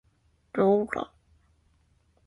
[0.51, 1.11] 行，哥！